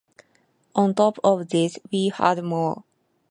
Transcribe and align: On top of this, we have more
On 0.73 0.95
top 0.95 1.19
of 1.23 1.49
this, 1.49 1.77
we 1.91 2.07
have 2.09 2.43
more 2.43 2.83